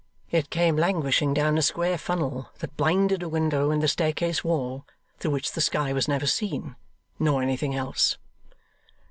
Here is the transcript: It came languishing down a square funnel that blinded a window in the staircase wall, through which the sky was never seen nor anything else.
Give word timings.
It 0.31 0.49
came 0.49 0.77
languishing 0.77 1.31
down 1.35 1.59
a 1.59 1.61
square 1.61 1.95
funnel 1.95 2.49
that 2.57 2.75
blinded 2.75 3.21
a 3.21 3.29
window 3.29 3.69
in 3.69 3.81
the 3.81 3.87
staircase 3.87 4.43
wall, 4.43 4.83
through 5.19 5.29
which 5.29 5.51
the 5.51 5.61
sky 5.61 5.93
was 5.93 6.07
never 6.07 6.25
seen 6.25 6.75
nor 7.19 7.43
anything 7.43 7.75
else. 7.75 8.17